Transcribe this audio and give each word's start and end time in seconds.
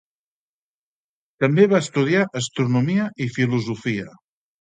També 1.43 1.67
va 1.73 1.81
estudiar 1.85 2.23
astronomia 2.39 3.05
i 3.27 3.29
filosofia. 3.37 4.09